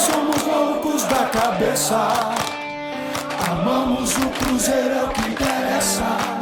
[0.00, 2.08] somos loucos da cabeça.
[3.50, 6.39] Amamos o Cruzeiro, é o que interessa.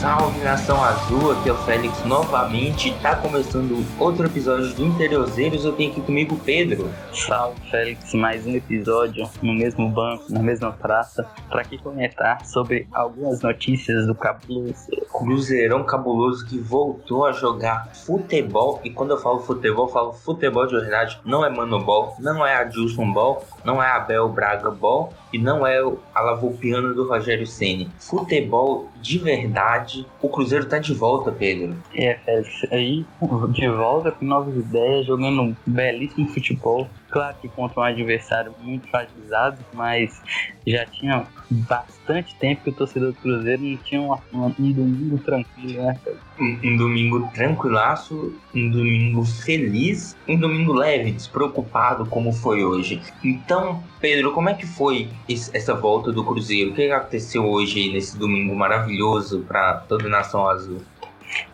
[0.00, 2.90] Salve nação azul, aqui é o Félix novamente.
[3.02, 5.62] Tá começando outro episódio do Interiozeiros.
[5.62, 6.90] Eu tenho aqui comigo o Pedro.
[7.12, 12.88] Salve Félix, mais um episódio no mesmo banco, na mesma praça, para aqui comentar sobre
[12.90, 14.86] algumas notícias do cabuloso.
[15.12, 18.80] Cruzeirão cabuloso que voltou a jogar futebol.
[18.82, 21.20] E quando eu falo futebol, eu falo futebol de verdade.
[21.26, 25.66] Não é Mano Ball, não é Adilson Ball, não é Abel Braga Ball e não
[25.66, 27.88] é o Alavolpiano do Rogério Ceni.
[27.98, 30.06] Futebol de verdade.
[30.20, 31.76] O Cruzeiro tá de volta, Pedro.
[31.94, 33.04] É, Félix, aí
[33.50, 36.88] de volta com novas ideias, jogando um belíssimo futebol.
[37.10, 40.22] Claro que contra um adversário muito fragilizado, mas
[40.66, 45.18] já tinha bastante tempo que o torcedor do Cruzeiro não tinha uma- uma- um domingo
[45.18, 45.98] tranquilo, né?
[46.38, 53.02] Um, um domingo tranquilaço, um domingo feliz, um domingo leve, despreocupado como foi hoje.
[53.24, 56.70] Então, Pedro, como é que foi esse- essa volta do Cruzeiro?
[56.70, 60.80] O que aconteceu hoje nesse domingo maravilhoso para toda a nação azul?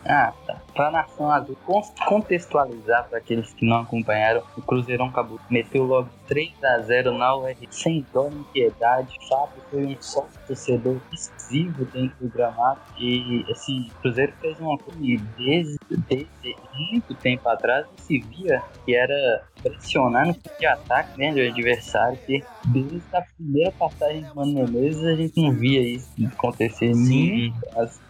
[0.08, 0.60] Ah, tá.
[0.74, 6.08] Pra Nação Azul con- contextualizar para aqueles que não acompanharam, o Cruzeirão acabou meteu logo
[6.28, 9.16] 3 a 0 na UR sem dó nem piedade.
[9.20, 14.76] O Fábio foi um sócio torcedor exclusivo dentro do gramado e esse Cruzeiro fez uma
[14.78, 15.00] coisa
[15.36, 21.40] desde, desde muito tempo atrás se via que era pressionar no de ataque né, do
[21.40, 26.94] adversário, que desde a primeira passagem do Mano Menezes a gente não via isso acontecer
[26.94, 27.52] Sim.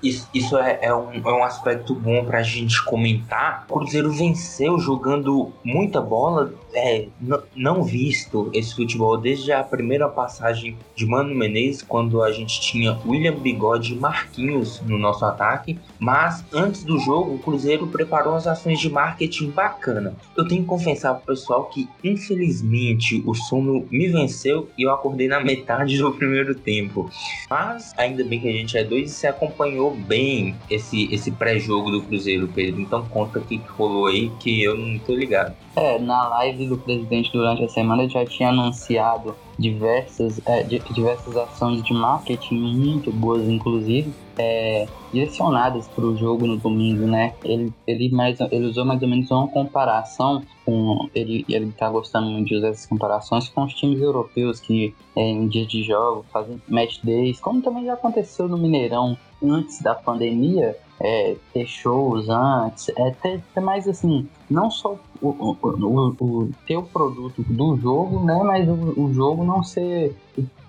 [0.02, 3.64] Isso, isso é, é um, é um aspecto bom pra gente comentar.
[3.68, 6.52] O Cruzeiro venceu jogando muita bola.
[6.76, 7.08] É,
[7.54, 12.98] não visto esse futebol desde a primeira passagem de Mano Menezes, quando a gente tinha
[13.06, 15.78] William Bigode e Marquinhos no nosso ataque.
[15.98, 20.14] Mas antes do jogo, o Cruzeiro preparou as ações de marketing bacana.
[20.36, 25.28] Eu tenho que confessar pro pessoal que, infelizmente, o sono me venceu e eu acordei
[25.28, 27.10] na metade do primeiro tempo.
[27.48, 31.90] Mas ainda bem que a gente é dois e se acompanhou bem esse, esse pré-jogo
[31.90, 32.82] do Cruzeiro, Pedro.
[32.82, 35.54] Então conta o que rolou aí que eu não tô ligado.
[35.74, 41.36] É, na live do presidente durante a semana já tinha anunciado diversas, é, di- diversas
[41.36, 47.34] ações de marketing muito boas, inclusive, é, direcionadas para o jogo no domingo, né?
[47.42, 51.08] Ele, ele, mais, ele usou mais ou menos uma comparação com.
[51.14, 55.22] Ele, ele tá gostando muito de usar essas comparações com os times europeus que é,
[55.22, 59.94] em dias de jogo fazem match days, como também já aconteceu no Mineirão antes da
[59.94, 66.16] pandemia, é, ter shows antes, é ter, ter mais assim, não só o, o, o,
[66.20, 70.16] o ter o produto do jogo, né, mas o, o jogo não ser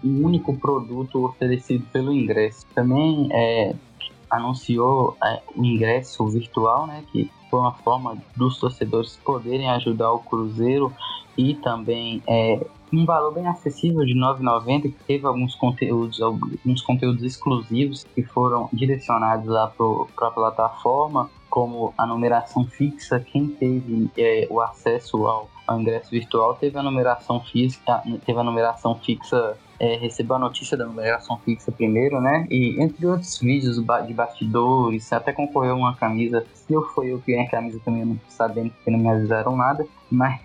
[0.04, 2.66] o único produto oferecido pelo ingresso.
[2.74, 3.76] Também é,
[4.30, 10.20] anunciou é, o ingresso virtual, né, que foi uma forma dos torcedores poderem ajudar o
[10.20, 10.92] Cruzeiro
[11.38, 12.60] e também é,
[12.92, 18.24] um valor bem acessível de R$ 9,90 que teve alguns conteúdos, alguns conteúdos exclusivos que
[18.24, 25.28] foram direcionados lá para a plataforma, como a numeração fixa, quem teve é, o acesso
[25.28, 30.40] ao, ao ingresso virtual teve a numeração física, teve a numeração fixa é, recebeu a
[30.40, 32.48] notícia da numeração fixa primeiro, né?
[32.50, 36.46] E entre outros vídeos de bastidores, até concorreu uma camisa.
[36.54, 39.56] Se eu for eu que ganhei a camisa também, não sabendo porque não me avisaram
[39.56, 39.86] nada.
[40.10, 40.40] Mas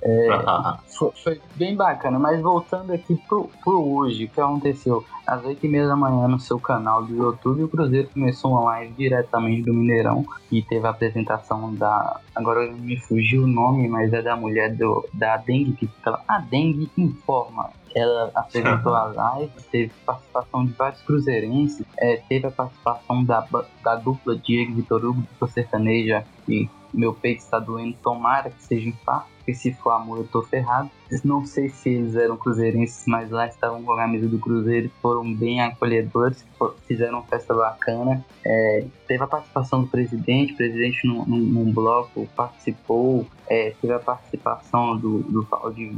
[0.00, 0.28] é,
[0.96, 2.18] foi, foi bem bacana.
[2.18, 5.04] Mas voltando aqui pro, pro hoje, o que aconteceu?
[5.26, 9.62] Às 8h30 da manhã no seu canal do YouTube, o Cruzeiro começou uma live diretamente
[9.62, 12.20] do Mineirão e teve a apresentação da.
[12.34, 16.22] Agora me fugiu o nome, mas é da mulher do, da Dengue que fica lá.
[16.28, 22.50] A Dengue informa ela apresentou a live, teve participação de vários cruzeirenses, é, teve a
[22.50, 23.46] participação da,
[23.82, 28.88] da dupla Diego Vitor Hugo, dupla sertaneja, e meu peito está doendo, tomara que seja
[28.88, 30.90] infarto, porque se for amor eu tô ferrado.
[31.24, 35.34] Não sei se eles eram cruzeirenses, mas lá estavam com a camisa do Cruzeiro foram
[35.34, 36.44] bem acolhedores,
[36.86, 38.24] fizeram festa bacana.
[38.44, 43.92] É, teve a participação do presidente, o presidente num, num, num bloco participou, é, teve
[43.92, 45.92] a participação do, do Valdir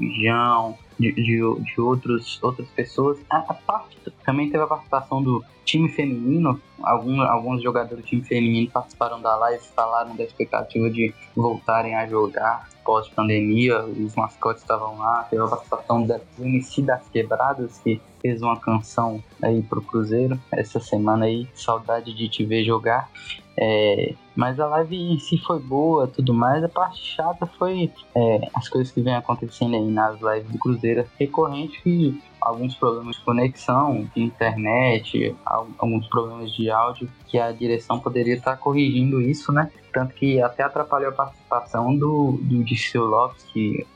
[0.99, 3.19] de, de, de, outros, outras pessoas.
[3.31, 6.61] A, a, parte também teve a participação do time feminino.
[6.82, 12.06] Alguns, alguns jogadores do time feminino participaram da live, falaram da expectativa de voltarem a
[12.06, 13.85] jogar pós-pandemia.
[13.85, 15.26] Os mascotes estavam lá.
[15.31, 20.81] Teve a participação da MC das Quebradas, que fez uma canção aí pro Cruzeiro essa
[20.81, 23.11] semana aí, saudade de te ver jogar.
[23.55, 26.65] É, mas a live em si foi boa, tudo mais.
[26.65, 31.05] A parte chata foi é, as coisas que vem acontecendo aí nas lives do Cruzeiro
[31.21, 37.99] recorrente que alguns problemas de conexão, de internet, alguns problemas de áudio, que a direção
[37.99, 39.70] poderia estar corrigindo isso, né?
[39.93, 43.87] Tanto que até atrapalhou a participação do, do Dirceu Lopes, que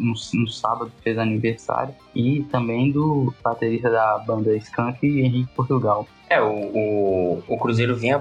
[0.00, 6.06] no, no, sábado fez aniversário, e também do baterista da banda Skank, Henrique Portugal.
[6.30, 8.12] É, o, o, o Cruzeiro vem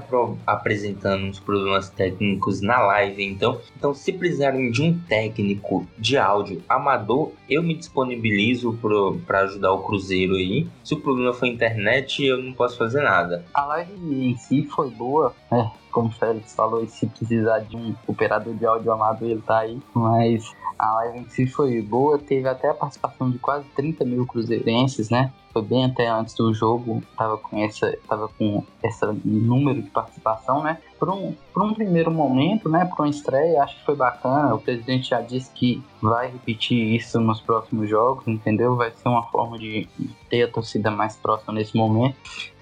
[0.45, 6.63] apresentando uns problemas técnicos na live, então, então se precisarem de um técnico de áudio
[6.69, 8.77] amador, eu me disponibilizo
[9.25, 10.67] para ajudar o Cruzeiro aí.
[10.83, 13.43] Se o problema foi internet, eu não posso fazer nada.
[13.53, 13.91] A live
[14.29, 15.71] em si foi boa, né?
[15.91, 19.81] Como o Félix falou, se precisar de um operador de áudio amador, ele tá aí,
[19.93, 24.25] mas a live em si foi boa, teve até a participação de quase 30 mil
[24.25, 25.33] cruzeirenses, né?
[25.51, 30.61] Foi bem até antes do jogo, tava com essa, tava com esse número de participação,
[30.61, 30.77] né?
[30.99, 32.85] Por um, por um primeiro momento, né?
[32.85, 34.53] Por uma estreia, acho que foi bacana.
[34.53, 38.75] O presidente já disse que vai repetir isso nos próximos jogos, entendeu?
[38.75, 39.89] Vai ser uma forma de
[40.29, 42.15] ter a torcida mais próxima nesse momento.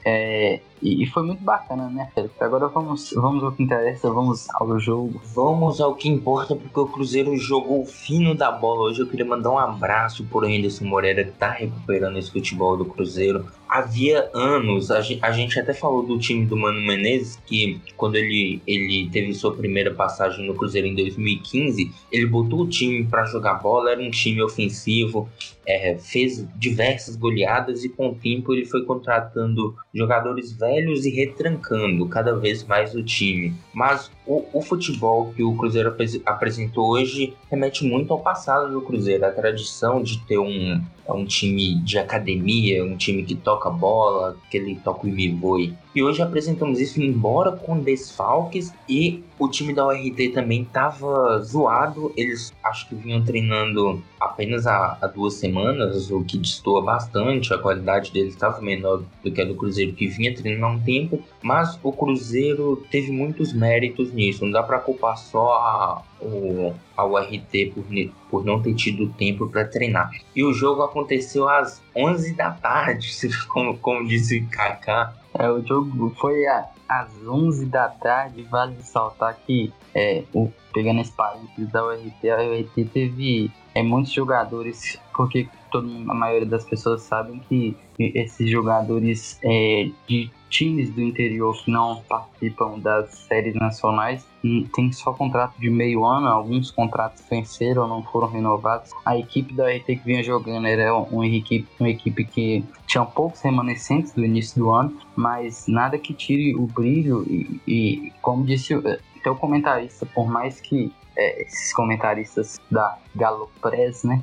[0.07, 2.39] É, e, foi muito bacana, né, Félix?
[2.39, 5.19] Agora vamos, vamos ao que interessa, vamos ao jogo.
[5.33, 8.83] Vamos ao que importa, porque o Cruzeiro jogou fino da bola.
[8.83, 12.86] Hoje eu queria mandar um abraço por Anderson Moreira, que tá recuperando esse futebol do
[12.86, 13.47] Cruzeiro.
[13.68, 18.15] Havia anos, a gente, a gente até falou do time do Mano Menezes, que quando
[18.15, 23.26] ele, ele teve sua primeira passagem no Cruzeiro em 2015, ele botou o time para
[23.26, 25.30] jogar bola, era um time ofensivo,
[25.68, 32.08] é, fez diversas goleadas e com o tempo ele foi contratando jogadores velhos e retrancando
[32.08, 33.54] cada vez mais o time.
[33.74, 38.82] Mas o, o futebol que o Cruzeiro ap apresentou hoje remete muito ao passado do
[38.82, 40.82] Cruzeiro, a tradição de ter um,
[41.14, 45.74] um time de academia, um time que toca bola, que ele toca o voe.
[45.94, 52.12] E hoje apresentamos isso embora com desfalques e o time da URT também estava zoado.
[52.16, 57.54] Eles acho que vinham treinando apenas há, há, duas semanas, o que destoa bastante.
[57.54, 60.80] A qualidade deles estava menor do que a do Cruzeiro, que vinha treinando há um
[60.80, 61.22] tempo.
[61.42, 64.46] Mas o Cruzeiro teve muitos méritos nisso.
[64.46, 67.84] Não dá para culpar só a, o, a URT por,
[68.30, 70.12] por não ter tido tempo para treinar.
[70.36, 73.10] E o jogo aconteceu às 11 da tarde,
[73.50, 75.14] como, como disse Kaká.
[75.38, 78.44] É, o jogo foi a, às 11 da tarde.
[78.44, 84.12] Vale ressaltar que, é, o, pegando esse parênteses da URT, a URT teve é, muitos
[84.12, 91.01] jogadores, porque todo, a maioria das pessoas sabem que esses jogadores é, de times do
[91.01, 96.71] interior que não participam das séries nacionais hum, tem só contrato de meio ano, alguns
[96.71, 98.92] contratos venceram não foram renovados.
[99.06, 103.42] A equipe da RT que vinha jogando era uma equipe, uma equipe que tinha poucos
[103.42, 108.74] remanescentes do início do ano, mas nada que tire o brilho e, e como disse
[108.74, 114.21] até o comentarista, por mais que é, esses comentaristas da Galo Press, né,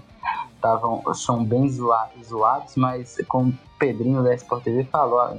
[0.62, 5.36] tavam, são bem zoados, mas como Pedrinho da Sport TV falou,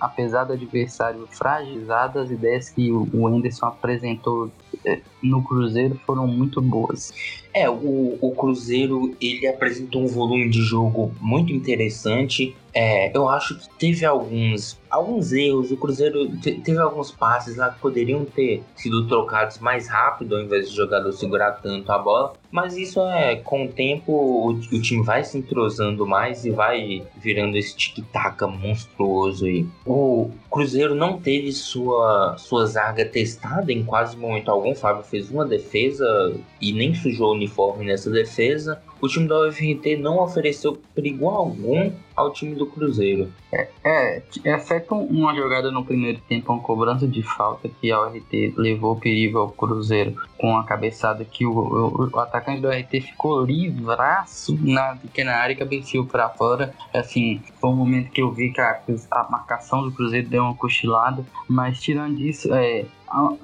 [0.00, 4.48] apesar do adversário fragilizado, as ideias que o Anderson apresentou
[4.86, 7.12] é, no Cruzeiro foram muito boas.
[7.52, 12.56] É, o, o Cruzeiro ele apresentou um volume de jogo muito interessante.
[12.72, 15.70] É, eu acho que teve alguns, alguns erros.
[15.70, 20.70] O Cruzeiro teve alguns passes lá que poderiam ter sido trocados mais rápido ao invés
[20.70, 22.34] de jogador segurar tanto a bola.
[22.50, 27.02] Mas isso é, com o tempo, o, o time vai se entrosando mais e vai
[27.16, 29.66] virando esse tic-tac monstruoso aí.
[29.86, 34.72] O Cruzeiro não teve sua, sua zaga testada em quase momento algum.
[34.72, 39.96] O Fábio fez uma defesa e nem sujou uniforme nessa defesa o time da UFRT
[39.96, 43.32] não ofereceu perigo algum ao time do Cruzeiro.
[43.50, 48.54] É, é exceto uma jogada no primeiro tempo, uma cobrança de falta que a URT
[48.56, 53.42] levou perigo ao Cruzeiro com a cabeçada que o, o, o atacante do URT ficou
[53.42, 56.74] livraço na pequena área e cabeceou para fora.
[56.92, 60.54] Assim, foi um momento que eu vi que a, a marcação do Cruzeiro deu uma
[60.54, 62.84] cochilada, mas tirando isso, é,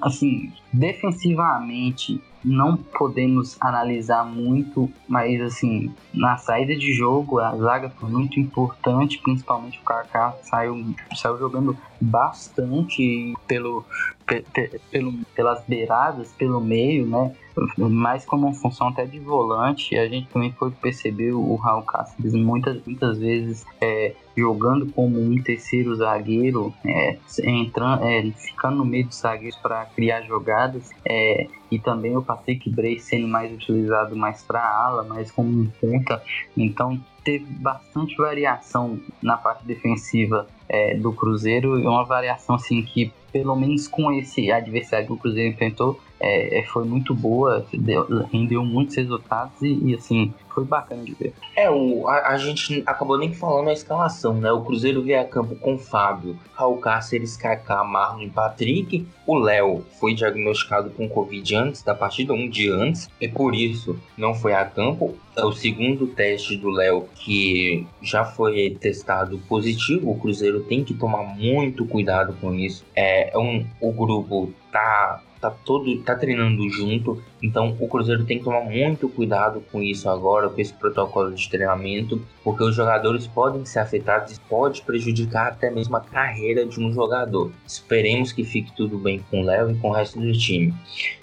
[0.01, 8.09] assim, defensivamente não podemos analisar muito, mas assim, na saída de jogo, a zaga foi
[8.09, 13.83] muito importante, principalmente o Kaká saiu, saiu jogando bastante pelo,
[14.25, 17.33] pe, pe, pelo, pelas beiradas, pelo meio, né?
[17.77, 19.97] mais como função até de volante.
[19.97, 25.41] A gente também pode perceber o Raul Cáceres muitas, muitas vezes é, jogando como um
[25.41, 31.79] terceiro zagueiro, é, entrando, é, ficando no meio dos zagueiros para criar jogadas, é, e
[31.79, 36.21] também o Patrick Bray sendo mais utilizado mais para ala, mais como um ponta.
[36.55, 43.11] Então teve bastante variação na parte defensiva é, do Cruzeiro, e uma variação assim que,
[43.31, 48.25] pelo menos com esse adversário que o Cruzeiro enfrentou, é, é foi muito boa, deu,
[48.31, 51.33] rendeu muitos resultados e, e, assim, foi bacana de ver.
[51.55, 54.51] É, o, a, a, gente acabou nem falando a escalação, né?
[54.51, 59.07] O Cruzeiro veio a campo com Fábio, Raul Cáceres, Kaká, Marlon e Patrick.
[59.27, 63.99] O Léo foi diagnosticado com Covid antes da partida, um dia antes, e por isso
[64.17, 65.15] não foi a campo.
[65.35, 70.09] É o segundo teste do Léo que já foi testado positivo.
[70.09, 72.85] O Cruzeiro tem que tomar muito cuidado com isso.
[72.95, 78.39] É, é um, o grupo tá tá todo tá treinando junto, então o Cruzeiro tem
[78.39, 83.27] que tomar muito cuidado com isso agora, com esse protocolo de treinamento, porque os jogadores
[83.27, 87.51] podem ser afetados e pode prejudicar até mesmo a carreira de um jogador.
[87.65, 90.73] Esperemos que fique tudo bem com o Léo e com o resto do time.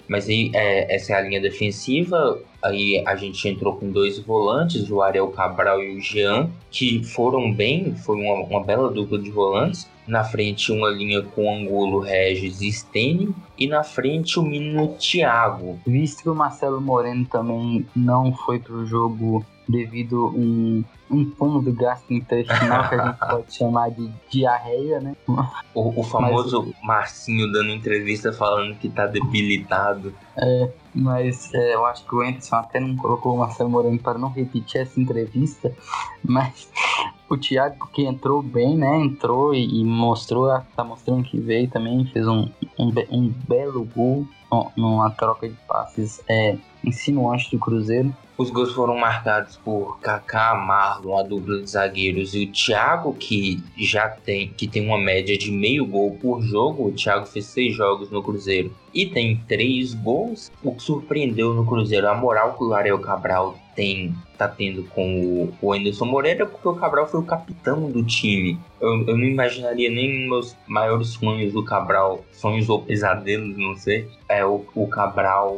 [0.07, 2.39] Mas aí, é, essa é a linha defensiva.
[2.63, 7.51] Aí a gente entrou com dois volantes, o Ariel Cabral e o Jean, que foram
[7.51, 9.87] bem, foi uma, uma bela dupla de volantes.
[10.07, 13.35] Na frente, uma linha com Angulo, Regis e Stênio.
[13.57, 15.79] E na frente, o menino Thiago.
[15.85, 22.89] Visto que o Marcelo Moreno também não foi pro jogo devido um, um fundo gastrointestinal
[22.89, 25.15] que a gente pode chamar de diarreia, né?
[25.73, 30.13] O, o famoso mas, Marcinho dando entrevista falando que tá debilitado.
[30.37, 34.17] É, mas é, eu acho que o Anderson até não colocou o Marcelo Moreno para
[34.17, 35.71] não repetir essa entrevista,
[36.23, 36.69] mas
[37.29, 39.01] o Thiago que entrou bem, né?
[39.01, 44.27] Entrou e, e mostrou, tá mostrando que veio também, fez um, um, um belo gol
[44.75, 48.15] numa troca de passes é, insinuante do Cruzeiro.
[48.37, 53.63] Os gols foram marcados por Kaká, Marlon, a dupla de zagueiros, e o Thiago, que
[53.77, 56.87] já tem, que tem uma média de meio gol por jogo.
[56.87, 60.51] O Thiago fez seis jogos no Cruzeiro e tem três gols.
[60.61, 65.21] O que surpreendeu no Cruzeiro, a moral que o Ariel Cabral tem tá tendo com
[65.21, 68.59] o, o Anderson Moreira, porque o Cabral foi o capitão do time.
[68.79, 74.07] Eu, eu não imaginaria nem meus maiores sonhos do Cabral, sonhos ou pesadelos, não sei,
[74.27, 75.55] é o, o Cabral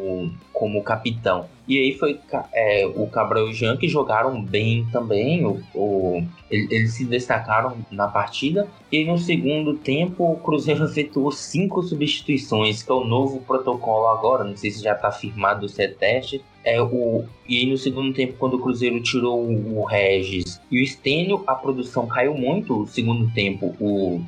[0.54, 1.48] como capitão.
[1.68, 2.18] E aí foi
[2.54, 5.46] é, o Cabral e o Jean que jogaram bem também.
[5.46, 8.68] O, o, eles se destacaram na partida.
[8.90, 14.46] E no segundo tempo o Cruzeiro efetuou cinco substituições, que é o novo protocolo agora.
[14.46, 16.42] Não sei se já está firmado se é teste.
[16.64, 20.86] É, o, e aí no segundo tempo, quando o Cruzeiro tirou o, Regis e o
[20.86, 22.82] Stênio, a produção caiu muito.
[22.82, 24.22] O segundo tempo, o,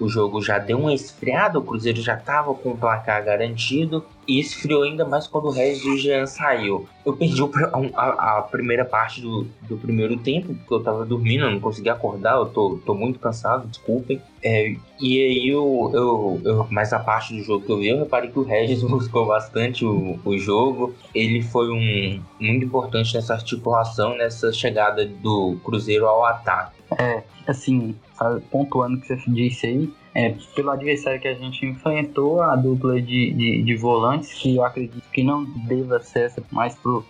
[0.00, 4.38] o jogo já deu uma esfriada, o Cruzeiro já estava com o placar garantido e
[4.38, 6.88] esfriou ainda mais quando o Regis e o Jean saiu.
[7.04, 7.42] Eu perdi
[7.94, 11.88] a, a, primeira parte do, do primeiro tempo, porque eu estava dormindo, eu não consegui
[11.88, 14.22] acordar, eu tô, tô muito cansado, desculpem.
[14.42, 17.98] É, e aí eu, eu, eu, mais a parte do jogo que eu vi, eu
[17.98, 20.94] reparei que o Regis buscou bastante o, o jogo.
[21.14, 26.81] Ele foi um muito importante nessa articulação, nessa chegada do Cruzeiro ao ataque.
[26.98, 27.94] É, assim,
[28.50, 33.00] pontuando o que você disse aí, é, pelo adversário que a gente enfrentou, a dupla
[33.00, 37.04] de, de, de, volantes, que eu acredito que não deva ser mais pro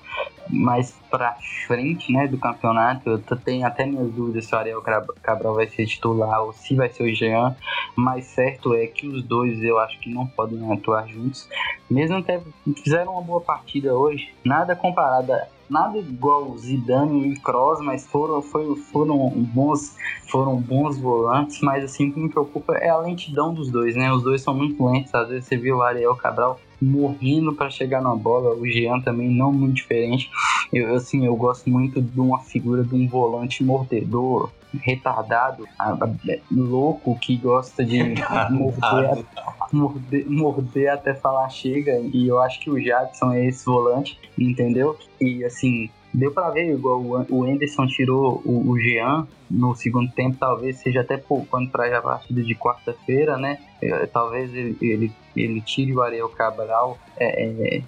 [0.49, 1.37] mais pra
[1.67, 3.09] frente né, do campeonato.
[3.09, 4.83] Eu tenho até minhas dúvidas se o Ariel
[5.23, 7.57] Cabral vai ser titular ou se vai ser o Jean,
[7.97, 11.49] mas certo é que os dois eu acho que não podem atuar juntos.
[11.91, 12.41] Mesmo até
[12.83, 18.43] fizeram uma boa partida hoje, nada comparado a nada igual Zidane e Kroos, mas foram,
[18.43, 19.97] foi, foram bons
[20.29, 24.11] foram bons volantes, mas assim o que me preocupa é a lentidão dos dois, né?
[24.13, 28.01] Os dois são muito lentos, às vezes você viu o Ariel Cabral morrendo para chegar
[28.03, 30.31] na bola, o Jean também não muito diferente.
[30.73, 34.51] Eu assim, eu gosto muito de uma figura de um volante mordedor,
[34.81, 35.69] retardado,
[36.51, 38.15] louco que gosta de
[38.51, 39.25] morder,
[39.73, 41.99] morder, morder, até falar chega.
[42.13, 44.97] E eu acho que o Jadson é esse volante, entendeu?
[45.21, 50.77] E assim, deu para ver, igual o Anderson tirou o, Jean no segundo tempo, talvez
[50.79, 53.59] seja até poupando para a partida de quarta-feira, né?
[53.81, 57.83] É, talvez ele, ele, ele, tire o Ariel Cabral é, é,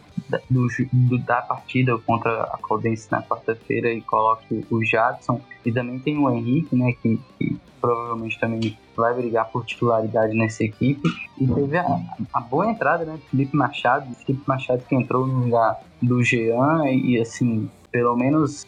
[0.50, 5.40] do, do, da partida contra a Caldense na quarta-feira e coloque o Jadson.
[5.64, 6.92] E também tem o Henrique, né?
[7.00, 11.06] Que, que provavelmente também vai brigar por titularidade nessa equipe.
[11.38, 12.00] E teve a,
[12.32, 13.18] a boa entrada, né?
[13.30, 18.66] Felipe Machado, Felipe Machado que entrou no lugar do Jean e, assim pelo menos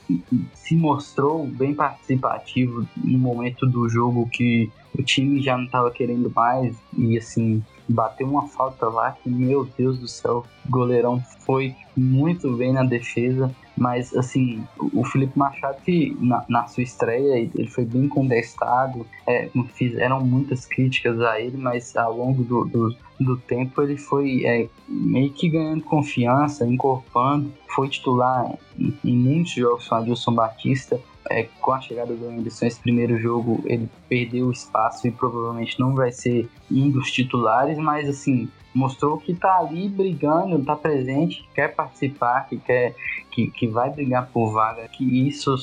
[0.54, 6.30] se mostrou bem participativo no momento do jogo que o time já não estava querendo
[6.30, 11.74] mais e assim bateu uma falta lá que meu Deus do céu, o goleirão foi
[11.96, 17.68] muito bem na defesa, mas assim o Felipe Machado que na, na sua estreia ele
[17.68, 23.36] foi bem contestado, é, fizeram muitas críticas a ele, mas ao longo do, do, do
[23.36, 29.86] tempo ele foi é, meio que ganhando confiança, encorpando, foi titular em, em muitos jogos
[29.88, 31.00] com Adilson Batista.
[31.30, 35.94] É, com a chegada do Anderson, esse primeiro jogo ele perdeu espaço e provavelmente não
[35.94, 41.54] vai ser um dos titulares, mas assim, mostrou que tá ali brigando, tá presente, que
[41.54, 42.94] quer participar, que quer
[43.30, 45.56] que, que vai brigar por vaga, que isso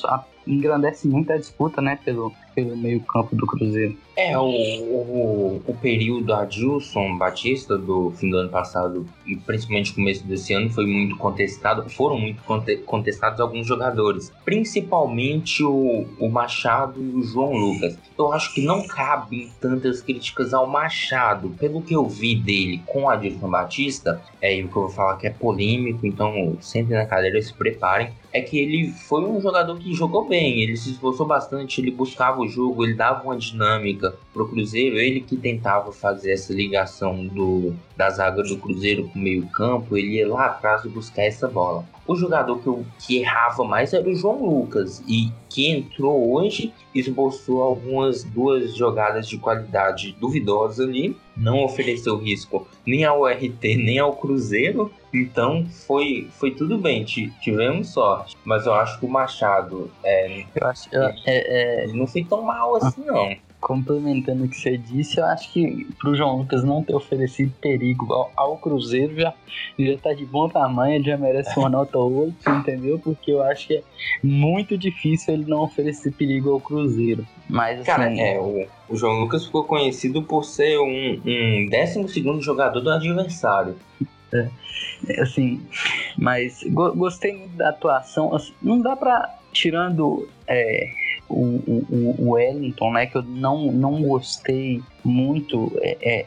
[0.46, 3.98] engrandece muito a disputa, né, pelo, pelo meio-campo do Cruzeiro.
[4.16, 10.24] É, o, o, o período Adilson Batista do fim do ano passado e principalmente começo
[10.26, 12.44] desse ano foi muito contestado, foram muito
[12.86, 17.98] contestados alguns jogadores, principalmente o, o Machado e o João Lucas.
[18.18, 23.10] Eu acho que não cabem tantas críticas ao Machado, pelo que eu vi dele com
[23.10, 27.40] Adilson Batista, é o que eu vou falar que é polêmico, então sentem na cadeira
[27.40, 31.26] e se preparem, é que ele foi um jogador que jogou bem, ele se esforçou
[31.26, 36.32] bastante, ele buscava o jogo, ele dava uma dinâmica pro Cruzeiro, ele que tentava fazer
[36.32, 40.84] essa ligação do, da zaga do Cruzeiro com o meio campo, ele ia lá atrás
[40.88, 41.86] buscar essa bola.
[42.08, 46.74] O jogador que, eu, que errava mais era o João Lucas, e que entrou hoje,
[46.94, 54.00] esboçou algumas duas jogadas de qualidade duvidosa ali, não ofereceu risco nem ao RT nem
[54.00, 58.38] ao Cruzeiro, então foi, foi tudo bem, tivemos sorte.
[58.44, 62.42] Mas eu acho que o Machado é, eu acho, eu, é, é, não foi tão
[62.42, 66.84] mal assim, não complementando o que você disse, eu acho que pro João Lucas não
[66.84, 69.34] ter oferecido perigo ao, ao, Cruzeiro já,
[69.80, 73.00] já tá de bom tamanho, já merece uma nota 8, entendeu?
[73.00, 73.84] Porque eu acho que é
[74.22, 77.26] muito difícil ele não oferecer perigo ao Cruzeiro.
[77.50, 77.86] Mas assim.
[77.86, 82.90] Cara, é, o, o João Lucas ficou conhecido por ser um, um 12 jogador do
[82.90, 83.76] adversário.
[84.34, 85.62] É, assim,
[86.18, 88.36] mas go, gostei muito da atuação.
[88.36, 89.38] Assim, não dá pra.
[89.52, 90.28] Tirando.
[90.48, 90.90] É,
[91.30, 93.06] o, o, o Wellington, né?
[93.06, 96.26] Que eu não, não gostei muito é, é,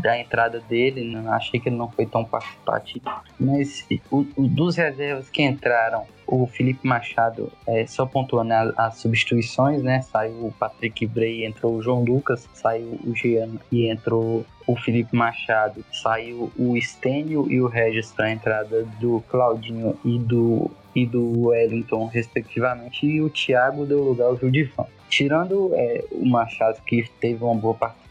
[0.00, 3.04] da entrada dele, né, achei que ele não foi tão participativo.
[3.38, 8.96] Mas o, o dos reservas que entraram, o Felipe Machado, é, só pontuando as, as
[8.98, 10.00] substituições, né?
[10.02, 15.16] Saiu o Patrick Bray, entrou o João Lucas, saiu o Jean e entrou o Felipe
[15.16, 21.06] Machado, saiu o Stênio e o Regis para a entrada do Claudinho e do e
[21.06, 24.86] do Wellington, respectivamente, e o Thiago deu lugar ao Judivan.
[25.08, 28.09] Tirando é, o Machado, que teve uma boa participação,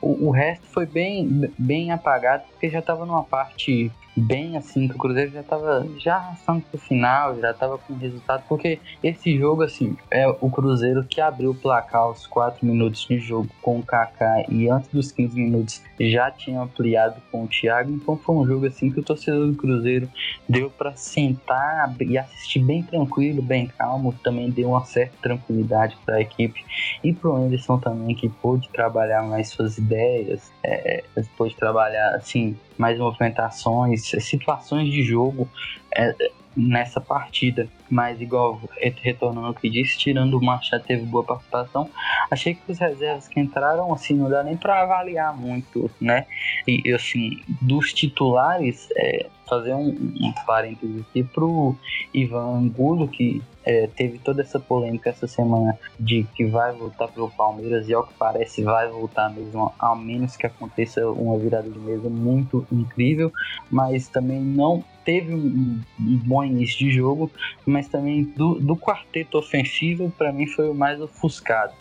[0.00, 4.94] o, o resto foi bem, bem apagado, porque já estava numa parte bem assim, que
[4.94, 9.62] o Cruzeiro já tava já arrastando pro final, já tava com resultado, porque esse jogo,
[9.62, 13.82] assim, é o Cruzeiro que abriu o placar aos 4 minutos de jogo com o
[13.82, 18.46] Kaká e antes dos 15 minutos já tinha ampliado com o Thiago, então foi um
[18.46, 20.08] jogo assim que o torcedor do Cruzeiro
[20.48, 26.16] deu para sentar e assistir bem tranquilo, bem calmo, também deu uma certa tranquilidade para
[26.16, 26.64] a equipe
[27.02, 31.04] e pro Anderson também que pôde trabalhar mais suas ideias, é,
[31.36, 35.48] pôde trabalhar assim mais movimentações, situações de jogo
[35.94, 36.14] é,
[36.56, 37.68] nessa partida.
[37.90, 38.60] Mas igual,
[39.02, 41.88] retornando ao que disse, tirando o Machado teve boa participação,
[42.30, 46.26] achei que os reservas que entraram, assim, não dá nem para avaliar muito, né?
[46.66, 51.76] E, assim, dos titulares, é, fazer um, um parênteses aqui pro
[52.12, 57.24] Ivan Angulo, que é, teve toda essa polêmica essa semana de que vai voltar para
[57.24, 61.68] o Palmeiras e ao que parece vai voltar mesmo, ao menos que aconteça uma virada
[61.68, 63.32] de mesa muito incrível,
[63.70, 67.30] mas também não teve um, um bom início de jogo,
[67.76, 71.74] mas também do, do quarteto ofensivo para mim foi o mais ofuscado.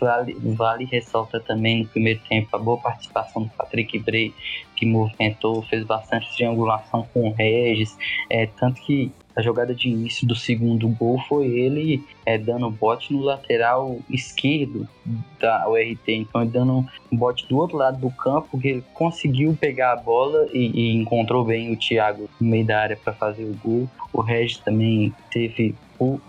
[0.00, 4.34] Vale, vale ressalta também no primeiro tempo a boa participação do Patrick Bray,
[4.74, 7.96] que movimentou, fez bastante triangulação com o Regis,
[8.28, 13.12] é, tanto que a jogada de início do segundo gol foi ele é, dando bote
[13.12, 14.88] no lateral esquerdo
[15.38, 19.56] da URT, então ele dando um bote do outro lado do campo, que ele conseguiu
[19.58, 23.44] pegar a bola e, e encontrou bem o Thiago no meio da área para fazer
[23.44, 23.88] o gol.
[24.12, 25.72] O Regis também teve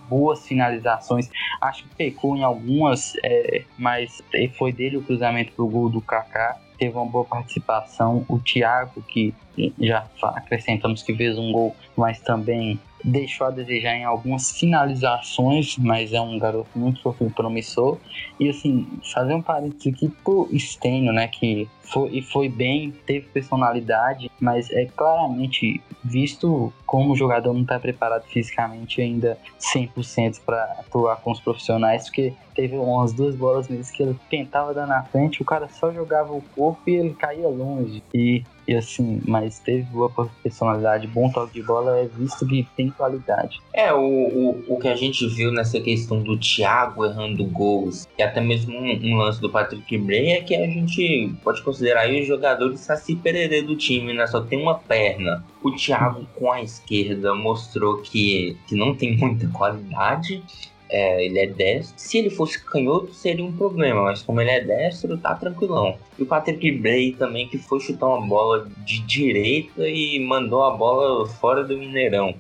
[0.08, 1.32] boas finalizações.
[1.60, 4.22] Acho que pecou em algumas, é, mas
[4.56, 6.60] foi dele o cruzamento pro gol do Kaká.
[6.78, 8.24] Teve uma boa participação.
[8.30, 9.34] O Thiago, que
[9.80, 16.14] já acrescentamos que fez um gol, mas também deixou a desejar em algumas finalizações, mas
[16.14, 17.98] é um garoto muito promissor.
[18.40, 23.28] E assim, fazer um parênteses aqui pro Stênio, né, que foi, e foi bem, teve
[23.28, 30.64] personalidade, mas é claramente visto como o jogador não está preparado fisicamente ainda 100% para
[30.80, 35.04] atuar com os profissionais, porque teve umas duas bolas mesmo que ele tentava dar na
[35.04, 38.04] frente, o cara só jogava o corpo e ele caía longe.
[38.14, 40.12] E E assim, mas teve boa
[40.44, 43.60] personalidade, bom toque de bola, é visto que tem qualidade.
[43.74, 48.22] É, o, o, o que a gente viu nessa questão do Thiago errando gols, e
[48.22, 52.22] até mesmo um, um lance do Patrick Bray, é que a gente pode considerar aí
[52.22, 54.28] o jogador de Saci Pererê do time, né?
[54.28, 55.44] Só tem uma perna.
[55.64, 60.44] O Thiago com a esquerda mostrou que, que não tem muita qualidade.
[60.90, 61.94] É, ele é destro.
[61.98, 65.96] Se ele fosse canhoto, seria um problema, mas como ele é destro, tá tranquilão.
[66.18, 70.72] E o Patrick Bray também, que foi chutar uma bola de direita e mandou a
[70.72, 72.34] bola fora do Mineirão.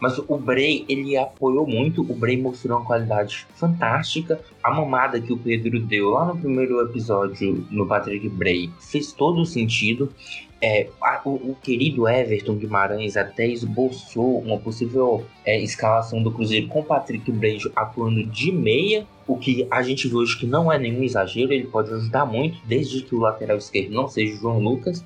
[0.00, 2.00] Mas o Bray, ele apoiou muito.
[2.00, 4.40] O Bray mostrou uma qualidade fantástica.
[4.62, 9.42] A mamada que o Pedro deu lá no primeiro episódio no Patrick Bray fez todo
[9.42, 10.10] o sentido.
[10.62, 10.88] É,
[11.24, 17.32] o, o, querido Everton Guimarães até esboçou uma possível é, escalação do Cruzeiro com Patrick
[17.32, 21.52] Brejo atuando de meia, o que a gente vê hoje que não é nenhum exagero,
[21.52, 25.02] ele pode ajudar muito, desde que o lateral esquerdo não seja o João Lucas.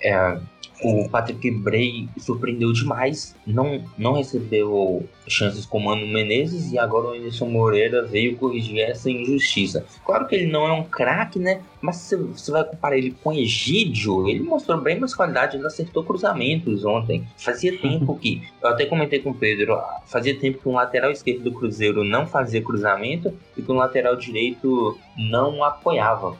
[0.00, 0.38] É,
[0.82, 7.08] o Patrick Bray surpreendeu demais, não, não recebeu chances com o Mano Menezes e agora
[7.08, 9.86] o Anderson Moreira veio corrigir essa injustiça.
[10.04, 11.60] Claro que ele não é um craque, né?
[11.80, 16.02] Mas se você vai comparar ele com Egídio, ele mostrou bem mais qualidade, ele acertou
[16.02, 17.24] cruzamentos ontem.
[17.36, 21.44] Fazia tempo que, eu até comentei com o Pedro, fazia tempo que um lateral esquerdo
[21.44, 26.36] do Cruzeiro não fazia cruzamento e que um lateral direito não apoiava.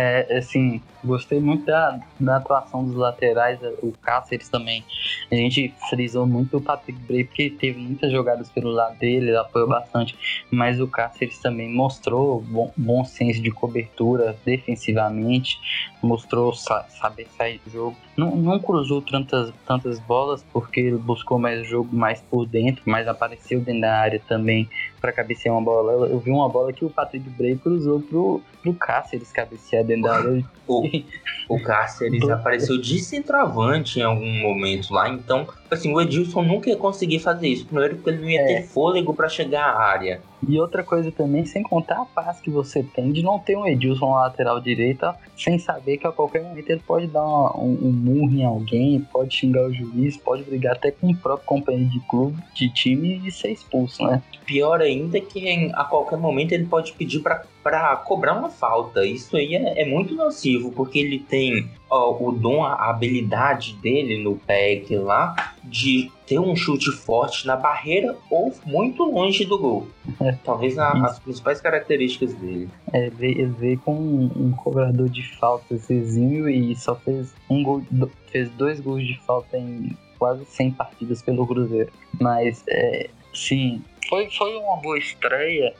[0.00, 4.84] É, assim, gostei muito da, da atuação dos laterais, o Cáceres também.
[5.30, 9.36] A gente frisou muito o Patrick Bray, porque teve muitas jogadas pelo lado dele, ele
[9.36, 10.16] apoiou bastante.
[10.50, 15.58] Mas o Cáceres também mostrou bom, bom senso de cobertura defensivamente,
[16.02, 17.96] mostrou sa saber sair do jogo.
[18.16, 23.06] Não, não cruzou tantas, tantas bolas, porque ele buscou mais jogo mais por dentro, mas
[23.06, 24.68] apareceu dentro da área também
[25.00, 26.08] para cabecear uma bola.
[26.08, 30.16] Eu vi uma bola que o Patrick Bray cruzou pro, pro Cáceres cabecear dentro da
[30.16, 30.44] área.
[30.66, 30.87] O,
[31.48, 36.76] o Cáceres apareceu de centroavante em algum momento lá, então, assim, o Edilson nunca ia
[36.76, 37.66] conseguir fazer isso.
[37.66, 38.46] Primeiro porque ele não ia é.
[38.46, 40.20] ter fôlego para chegar à área.
[40.46, 43.66] E outra coisa também, sem contar a paz que você tem de não ter um
[43.66, 47.78] Edilson na lateral direita, sem saber que a qualquer momento ele pode dar uma, um,
[47.82, 51.90] um murro em alguém, pode xingar o juiz, pode brigar até com o próprio companheiro
[51.90, 54.22] de clube, de time e ser expulso, né?
[54.46, 59.04] Pior ainda é que a qualquer momento ele pode pedir para cobrar uma falta.
[59.04, 64.36] Isso aí é, é muito nocivo, porque ele tem o dom, a habilidade dele no
[64.36, 69.88] PEC lá de ter um chute forte na barreira ou muito longe do gol.
[70.20, 70.32] É.
[70.44, 72.68] Talvez a, as principais características dele.
[72.92, 77.82] É, ele veio com um, um cobrador de falta exímio e só fez um gol,
[78.30, 81.90] fez dois gols de falta em quase 100 partidas pelo Cruzeiro.
[82.20, 85.74] Mas, é, sim, foi, foi uma boa estreia.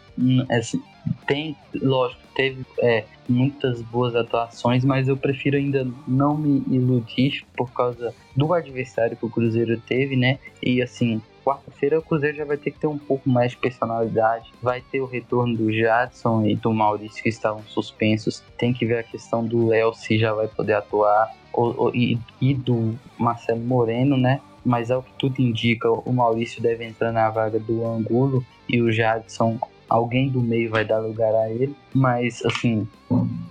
[0.50, 0.82] Assim,
[1.28, 7.70] tem, lógico, teve é, muitas boas atuações, mas eu prefiro ainda não me iludir por
[7.70, 10.38] causa do adversário que o Cruzeiro teve, né?
[10.62, 14.50] E assim, quarta-feira o Cruzeiro já vai ter que ter um pouco mais de personalidade.
[14.62, 18.42] Vai ter o retorno do Jadson e do Maurício que estavam suspensos.
[18.56, 21.30] Tem que ver a questão do Léo se já vai poder atuar.
[21.52, 24.40] Ou, ou, e, e do Marcelo Moreno, né?
[24.64, 28.90] Mas ao que tudo indica, o Maurício deve entrar na vaga do Angulo e o
[28.90, 32.86] Jadson alguém do meio vai dar lugar a ele, mas assim,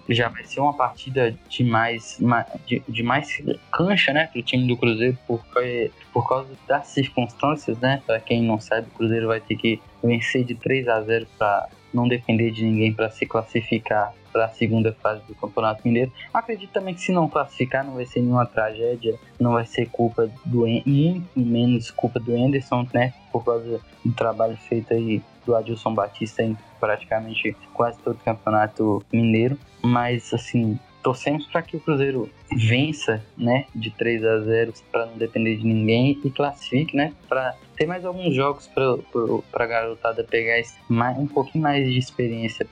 [0.08, 2.20] já vai ser uma partida de mais,
[2.66, 8.02] de, de mais cancha, né, pro time do Cruzeiro, porque, por causa das circunstâncias, né,
[8.06, 11.68] para quem não sabe, o Cruzeiro vai ter que vencer de 3 a 0 para
[11.94, 16.12] não depender de ninguém para se classificar para a segunda fase do Campeonato Mineiro.
[16.34, 20.30] Acredito também que se não classificar não vai ser nenhuma tragédia, não vai ser culpa
[20.46, 23.14] do muito menos culpa do Anderson, né?
[23.32, 29.04] Por causa do trabalho feito aí do Adilson Batista em praticamente quase todo o Campeonato
[29.12, 29.58] Mineiro.
[29.82, 35.18] Mas assim, torcemos para que o Cruzeiro vença, né, de 3 a 0 para não
[35.18, 40.62] depender de ninguém e classifique, né, para ter mais alguns jogos para a garotada pegar
[40.90, 42.68] mais, um pouquinho mais de experiência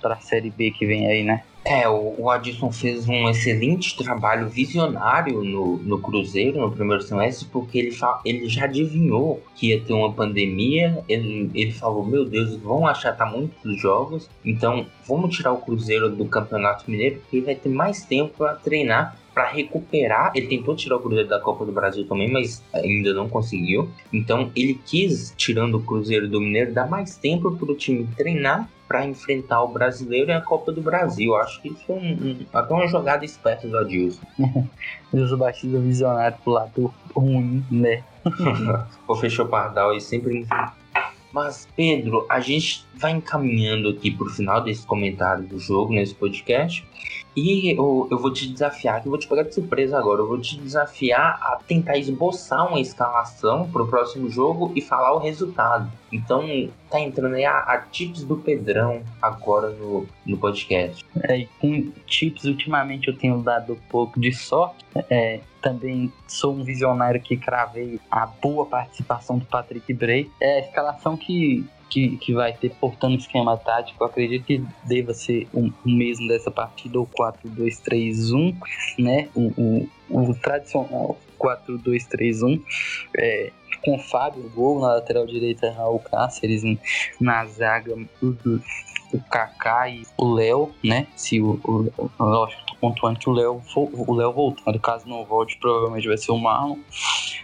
[0.00, 1.42] para a Série B que vem aí, né?
[1.64, 7.48] É, o, o Adilson fez um excelente trabalho visionário no, no Cruzeiro no primeiro semestre,
[7.50, 11.02] porque ele, ele já adivinhou que ia ter uma pandemia.
[11.08, 16.26] Ele, ele falou: Meu Deus, vão achatar muitos jogos, então vamos tirar o Cruzeiro do
[16.26, 20.32] Campeonato Mineiro, porque ele vai ter mais tempo para treinar para recuperar.
[20.34, 23.90] Ele tentou tirar o Cruzeiro da Copa do Brasil também, mas ainda não conseguiu.
[24.12, 28.70] Então ele quis, tirando o Cruzeiro do Mineiro, dar mais tempo para o time treinar
[28.86, 31.34] para enfrentar o brasileiro e a Copa do Brasil.
[31.36, 34.22] Acho que isso é um, um, até uma jogada esperta do Adilson.
[35.12, 38.02] Deus Batista visionário pro lado ruim, né?
[39.06, 40.46] o Fechou Pardal e sempre.
[41.32, 46.86] Mas, Pedro, a gente vai encaminhando aqui pro final desse comentário do jogo, nesse podcast.
[47.36, 50.20] E eu, eu vou te desafiar, que eu vou te pegar de surpresa agora.
[50.20, 55.18] Eu vou te desafiar a tentar esboçar uma escalação pro próximo jogo e falar o
[55.18, 55.90] resultado.
[56.12, 56.44] Então,
[56.88, 61.04] tá entrando aí a, a tips do Pedrão agora no, no podcast.
[61.22, 64.84] É, com tips, ultimamente eu tenho dado um pouco de sorte.
[65.10, 70.30] É, também sou um visionário que cravei a boa participação do Patrick Bray.
[70.40, 75.46] É a escalação que que, que vai ter portando esquema tático, acredito que deva ser
[75.52, 78.56] o um, mesmo dessa partida, o 4-2-3-1,
[78.98, 79.28] né?
[79.34, 82.62] O, o, o tradicional 4-2-3-1,
[83.16, 83.52] é,
[83.84, 86.62] com o Fábio Gol na lateral direita, Raul Cáceres
[87.20, 88.26] na zaga, o,
[89.12, 91.06] o Kaká e o Léo, né?
[91.14, 95.56] Se o, o, lógico, tô pontuando que o Léo o Léo voltando, caso não volte,
[95.58, 96.78] provavelmente vai ser o Marlon.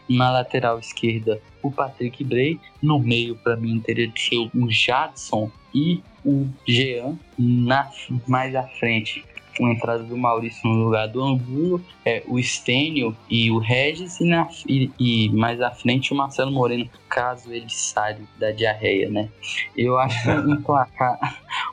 [0.09, 2.59] Na lateral esquerda, o Patrick Bray.
[2.83, 7.17] No meio, para mim, teria de ser o Jadson e o Jean.
[7.39, 7.89] Na,
[8.27, 9.25] mais à frente,
[9.57, 14.19] com a entrada do Maurício no lugar do Angulo, é, o Stênio e o Regis,
[14.21, 19.11] e, na, e, e, mais à frente o Marcelo Moreno, caso ele saia da diarreia,
[19.11, 19.29] né?
[19.77, 21.19] Eu acho que um placar,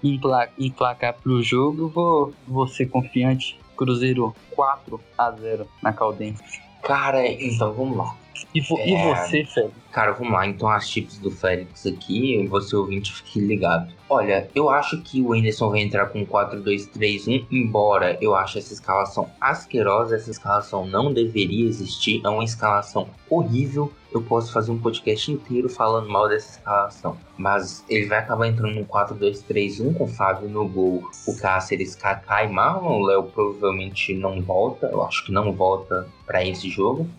[0.03, 3.59] um, pla, um placar pro jogo, vou, vou ser confiante.
[3.75, 6.61] Cruzeiro 4 a 0 na Caldense.
[6.81, 8.15] Cara, então vamos lá.
[8.53, 8.89] E, vo é...
[8.89, 9.73] e você, Félix?
[9.91, 10.45] Cara, vamos lá.
[10.45, 13.91] Então, as chips do Félix aqui, você ouvinte, fique ligado.
[14.09, 19.29] Olha, eu acho que o Anderson vai entrar com 4-2-3-1, embora eu ache essa escalação
[19.41, 23.91] asquerosa, essa escalação não deveria existir, é uma escalação horrível.
[24.13, 27.17] Eu posso fazer um podcast inteiro falando mal dessa escalação.
[27.37, 32.45] Mas ele vai acabar entrando no 4-2-3-1 com o Fábio no gol, o Cáceres, Kaká
[32.45, 33.01] e Marlon.
[33.01, 37.09] O Léo provavelmente não volta, eu acho que não volta para esse jogo.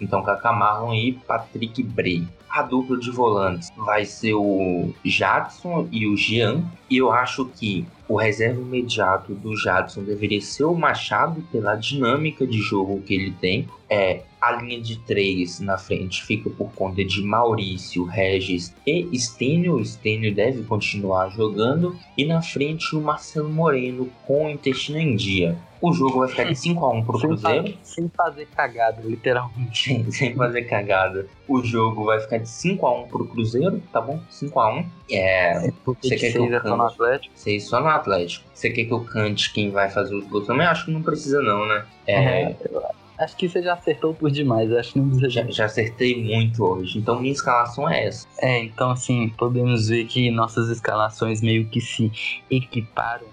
[0.00, 2.26] Então, Kaká Marlon e Patrick Bray.
[2.48, 6.64] A dupla de volantes vai ser o Jadson e o Jean.
[6.88, 12.46] E eu acho que o reserva imediato do Jadson deveria ser o Machado, pela dinâmica
[12.46, 13.68] de jogo que ele tem.
[13.90, 19.84] É, a linha de três na frente fica por conta de Maurício, Regis e Stênio.
[19.84, 21.96] Stênio deve continuar jogando.
[22.16, 25.58] E na frente o Marcelo Moreno com o intestino em dia.
[25.80, 27.62] O jogo vai ficar de 5x1 pro sem Cruzeiro.
[27.62, 29.84] Fazer, sem fazer cagada, literalmente.
[29.84, 31.26] Sem, sem fazer cagada.
[31.48, 34.20] O jogo vai ficar de 5x1 pro Cruzeiro, tá bom?
[34.30, 34.86] 5x1.
[35.10, 35.70] É.
[35.84, 36.68] Porque você quer que eu cante?
[36.68, 37.34] só no Atlético?
[37.36, 38.44] 6 só no Atlético.
[38.52, 40.46] Você quer que eu cante quem vai fazer os gols?
[40.46, 41.84] Também acho que não precisa, não, né?
[42.06, 42.46] É.
[42.46, 42.80] Uhum.
[43.18, 45.30] Acho que você já acertou por demais, acho que não precisa.
[45.30, 48.26] Já, já acertei muito hoje, então minha escalação é essa.
[48.38, 52.12] É, então assim, podemos ver que nossas escalações meio que se
[52.50, 53.26] equiparam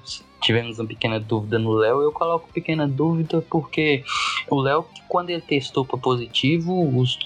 [0.44, 2.02] tivemos uma pequena dúvida no Léo.
[2.02, 4.04] Eu coloco pequena dúvida porque
[4.50, 7.18] o Léo, quando ele testou para positivo, os,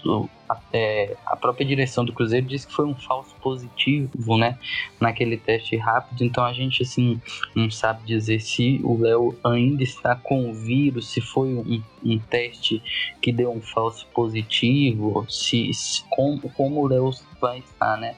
[0.71, 4.57] é, a própria direção do Cruzeiro disse que foi um falso positivo, né?
[4.99, 6.23] Naquele teste rápido.
[6.23, 7.21] Então a gente, assim,
[7.55, 12.19] não sabe dizer se o Léo ainda está com o vírus, se foi um, um
[12.19, 12.81] teste
[13.21, 15.71] que deu um falso positivo, se
[16.10, 18.15] como, como o Léo vai estar, né?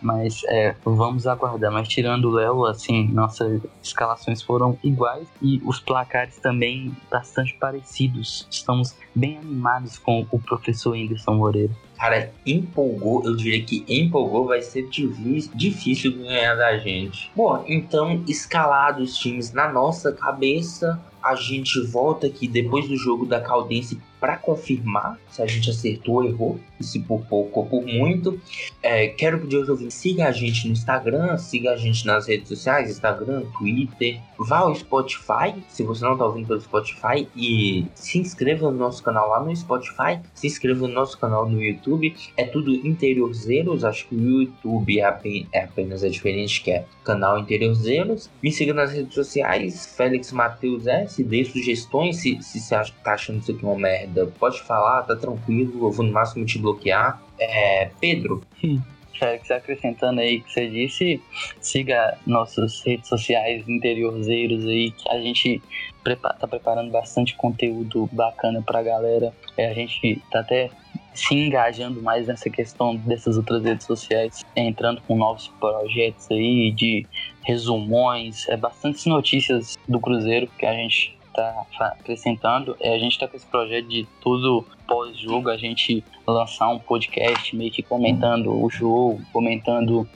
[0.00, 1.70] Mas é, vamos aguardar.
[1.70, 8.46] Mas tirando o Léo, assim, nossas escalações foram iguais e os placares também bastante parecidos.
[8.50, 11.72] Estamos bem animados com o professor Anderson Moreira.
[12.02, 17.30] Cara, empolgou, eu diria que empolgou vai ser difícil ganhar da gente.
[17.36, 23.24] Bom, então, escalados os times na nossa cabeça, a gente volta aqui depois do jogo
[23.24, 27.84] da Caldense para confirmar se a gente acertou ou errou, se por pouco ou por
[27.84, 28.40] muito.
[28.80, 32.46] É, quero pedir aos ouvintes, siga a gente no Instagram, siga a gente nas redes
[32.46, 38.18] sociais, Instagram, Twitter, vá ao Spotify, se você não está ouvindo pelo Spotify, e se
[38.18, 41.91] inscreva no nosso canal lá no Spotify, se inscreva no nosso canal no YouTube,
[42.36, 46.84] é tudo Interiorzeiros, acho que o YouTube é, apenas, é apenas a diferente, que é
[47.04, 48.30] canal Interiorzeiros.
[48.42, 53.40] Me siga nas redes sociais, Félix Matheus S, dê sugestões, se, se você está achando
[53.40, 57.22] isso aqui uma merda, pode falar, tá tranquilo, eu vou no máximo te bloquear.
[57.38, 58.42] É, Pedro.
[58.62, 58.80] Hum.
[59.18, 61.22] Félix, acrescentando aí que você disse,
[61.60, 65.62] siga nossas redes sociais interiorzeiros aí, que a gente
[66.02, 69.32] tá preparando bastante conteúdo bacana pra galera.
[69.56, 70.70] É, a gente tá até
[71.14, 77.06] se engajando mais nessa questão dessas outras redes sociais, entrando com novos projetos aí de
[77.42, 81.64] resumões, é bastante notícias do Cruzeiro que a gente está
[81.98, 82.76] acrescentando.
[82.80, 87.54] É a gente está com esse projeto de tudo pós-jogo, a gente lançar um podcast
[87.56, 90.06] meio que comentando o jogo, comentando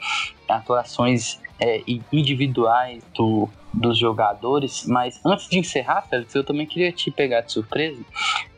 [0.49, 1.83] atuações é,
[2.13, 4.87] individuais do, dos jogadores.
[4.87, 8.03] Mas antes de encerrar, Félix, eu também queria te pegar de surpresa.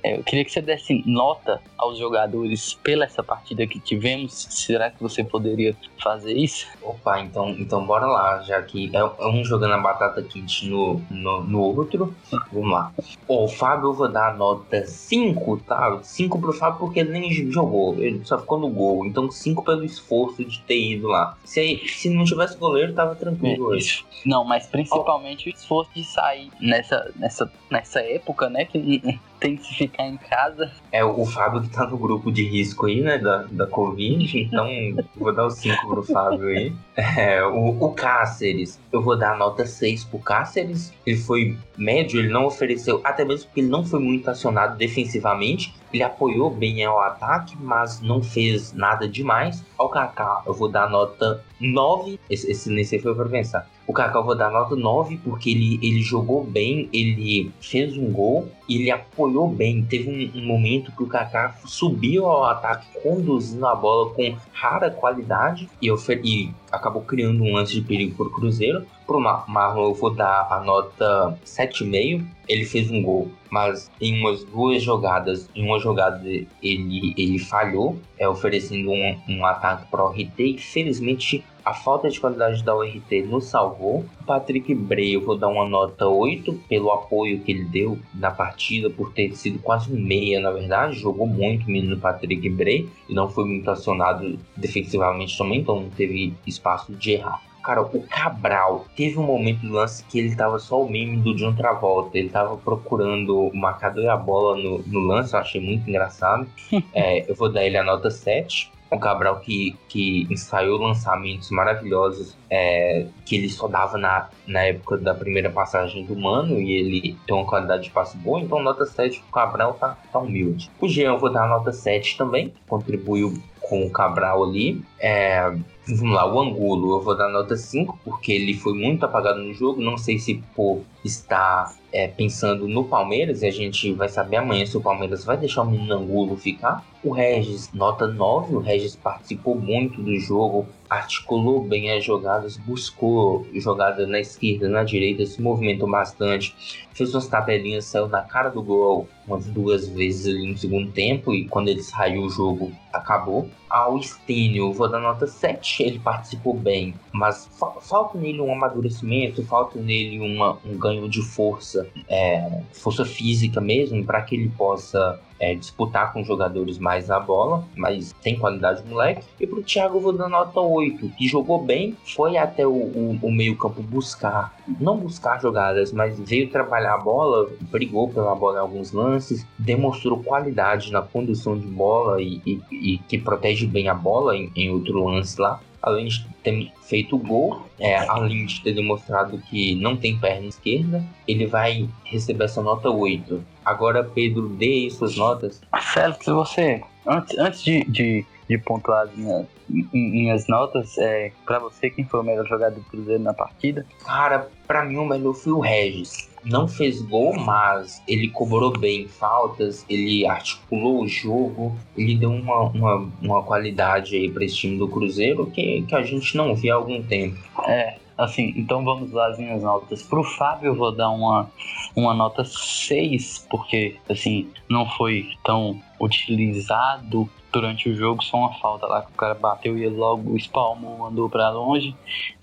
[0.02, 4.46] É, eu queria que você desse nota aos jogadores pela essa partida que tivemos.
[4.50, 6.66] Será que você poderia fazer isso?
[6.80, 11.02] Opa, então, então bora lá, já que é, é um jogando a batata kit no,
[11.10, 12.14] no, no outro.
[12.52, 12.92] Vamos lá.
[13.26, 15.98] O Fábio eu vou dar a nota 5, tá?
[16.00, 19.04] 5 pro Fábio porque ele nem jogou, ele só ficou no gol.
[19.04, 21.36] Então 5 pelo esforço de ter ido lá.
[21.44, 24.04] Se, se não tivesse goleiro, tava tranquilo É, hoje.
[24.24, 28.64] Não, mas principalmente o esforço de sair nessa, nessa, nessa época, né?
[28.64, 30.70] Que tem que ficar em casa.
[30.92, 33.18] É o Fábio que tá no grupo de risco aí, né?
[33.18, 34.38] Da, da Covid.
[34.38, 34.66] Então
[35.16, 36.72] vou dar o 5 pro Fábio aí.
[36.96, 40.92] É, o, o Cáceres, eu vou dar a nota 6 pro Cáceres.
[41.06, 45.74] Ele foi médio, ele não ofereceu, até mesmo porque ele não foi muito acionado defensivamente.
[45.92, 49.64] Ele apoiou bem ao ataque, mas não fez nada demais.
[49.78, 52.20] Ao Kaká, eu vou dar a nota 9.
[52.28, 53.66] Esse, esse nesse foi pra pensar.
[53.88, 58.46] O Kaká vou dar nota 9 porque ele, ele jogou bem, ele fez um gol,
[58.68, 59.82] ele apoiou bem.
[59.82, 64.90] Teve um, um momento que o Kaká subiu ao ataque conduzindo a bola com rara
[64.90, 68.84] qualidade e, e acabou criando um lance de perigo para o Cruzeiro.
[69.06, 72.26] Pro Ma- Marlon eu vou dar a nota 7,5.
[72.46, 77.98] Ele fez um gol, mas em umas duas jogadas, em uma jogada ele, ele falhou,
[78.18, 82.74] é, oferecendo um, um ataque para o RT e felizmente a falta de qualidade da
[82.74, 84.06] URT nos salvou.
[84.26, 88.88] Patrick Bray, eu vou dar uma nota 8 pelo apoio que ele deu na partida,
[88.88, 90.98] por ter sido quase meia, na verdade.
[90.98, 95.90] Jogou muito o menino Patrick Bray e não foi muito acionado defensivamente também, então não
[95.90, 97.47] teve espaço de errar.
[97.68, 101.36] Cara, o Cabral teve um momento do lance que ele tava só o meme do
[101.36, 102.16] John Travolta.
[102.16, 106.48] Ele tava procurando o marcador e a bola no, no lance, eu achei muito engraçado.
[106.94, 112.34] É, eu vou dar ele a nota 7 o Cabral que, que ensaiou lançamentos maravilhosos
[112.48, 117.16] é, que ele só dava na, na época da primeira passagem do Mano e ele
[117.26, 120.70] tem uma qualidade de passe boa, então nota 7 o Cabral tá, tá humilde.
[120.80, 124.82] O Jean eu vou dar nota 7 também, contribuiu com o Cabral ali.
[124.98, 125.52] É,
[125.94, 129.52] vamos lá, o Angulo eu vou dar nota 5, porque ele foi muito apagado no
[129.54, 134.36] jogo, não sei se por estar é, pensando no Palmeiras, e a gente vai saber
[134.36, 136.84] amanhã se o Palmeiras vai deixar o menino Angulo ficar.
[137.02, 143.46] O Regis, nota 9, o Regis participou muito do jogo, articulou bem as jogadas, buscou
[143.54, 146.54] jogada na esquerda, na direita, se movimentou bastante,
[146.92, 151.32] fez umas tabelinhas, saiu na cara do gol umas duas vezes ali no segundo tempo,
[151.32, 153.48] e quando ele saiu o jogo acabou.
[153.68, 159.44] Ao Stênio, vou dar nota 7, ele participou bem, mas fa falta nele um amadurecimento,
[159.44, 165.20] falta nele uma, um ganho de força, é, força física mesmo, para que ele possa
[165.40, 169.24] é, disputar com jogadores mais na bola, mas tem qualidade moleque.
[169.40, 173.18] E pro Thiago eu vou dar nota 8, que jogou bem, foi até o, o,
[173.22, 178.60] o meio-campo buscar, não buscar jogadas, mas veio trabalhar a bola, brigou pela bola em
[178.60, 183.94] alguns lances, demonstrou qualidade na condução de bola e, e, e que protege bem a
[183.94, 188.60] bola em, em outro lance lá além de ter feito o gol, é, além de
[188.60, 193.44] ter demonstrado que não tem perna esquerda, ele vai receber essa nota 8.
[193.64, 195.60] Agora, Pedro, dê aí suas notas.
[195.80, 199.46] Félix, você, antes, antes de, de, de pontuar as minhas,
[199.92, 203.84] minhas notas, é, pra você, quem foi o melhor jogador do Cruzeiro na partida?
[204.04, 206.28] Cara, pra mim o melhor foi o Regis.
[206.44, 212.60] Não fez gol, mas ele cobrou bem faltas, ele articulou o jogo, ele deu uma,
[212.70, 216.72] uma, uma qualidade aí pra esse time do Cruzeiro que, que a gente não via
[216.72, 217.38] há algum tempo.
[217.66, 220.02] É, assim, então vamos lá as minhas notas.
[220.02, 221.50] Pro Fábio eu vou dar uma,
[221.94, 227.28] uma nota 6, porque, assim, não foi tão utilizado
[227.60, 231.06] durante o jogo, só uma falta lá que o cara bateu e ele logo espalmou,
[231.06, 231.94] andou pra longe.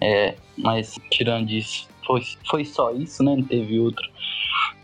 [0.01, 3.35] É, mas tirando isso, foi, foi só isso, né?
[3.35, 4.05] Não teve outro.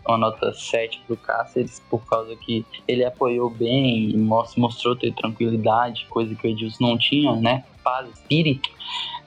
[0.06, 4.16] Uma nota 7 pro Cáceres, por causa que ele apoiou bem
[4.56, 7.64] mostrou ter tranquilidade, coisa que o Edilson não tinha, né?
[7.82, 8.70] Paz, espírito.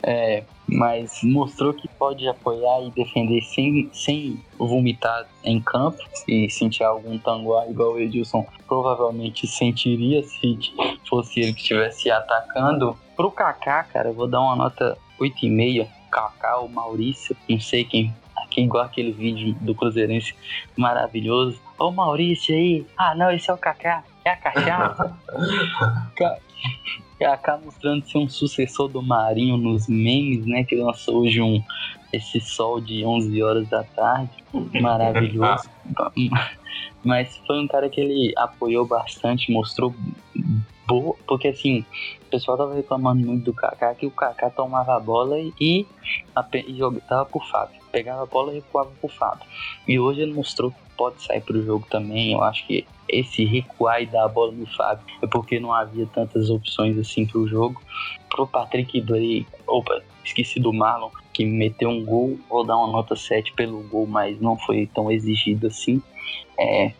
[0.03, 6.83] É, mas mostrou que pode apoiar e defender sem, sem vomitar em campo e sentir
[6.83, 10.57] algum tanguá igual o Edilson provavelmente sentiria se
[11.07, 12.97] fosse ele que estivesse atacando.
[13.15, 15.87] Pro Kaká, cara, eu vou dar uma nota 8,5.
[16.11, 20.33] Kaká ou Maurício, não sei quem, aqui igual aquele vídeo do Cruzeirense
[20.77, 21.59] maravilhoso.
[21.77, 25.17] Ô Maurício aí, ah não, esse é o Kaká, é a cachaça.
[27.19, 30.63] Kaká mostrando ser um sucessor do Marinho nos memes, né?
[30.63, 31.63] Que lançou hoje um
[32.11, 34.31] esse sol de 11 horas da tarde,
[34.81, 35.69] maravilhoso.
[37.03, 39.93] Mas foi um cara que ele apoiou bastante, mostrou
[40.87, 41.85] boa, porque assim,
[42.21, 45.85] o pessoal tava reclamando muito do Kaká, que o Kaká tomava a bola e, e,
[46.67, 47.84] e jogava pro Fábio.
[47.95, 49.47] Pegava a bola e recuava pro Fábio.
[49.87, 52.33] E hoje ele mostrou que pode sair pro jogo também.
[52.33, 56.05] Eu acho que esse recuar e dar a bola no Fábio é porque não havia
[56.07, 57.81] tantas opções assim pro jogo.
[58.29, 63.15] Pro Patrick Bray, opa, esqueci do Marlon, que meteu um gol, vou dar uma nota
[63.15, 66.01] 7 pelo gol, mas não foi tão exigido assim.
[66.59, 66.91] É,